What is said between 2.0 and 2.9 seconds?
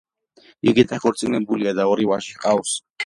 ვაჟი ჰყავს.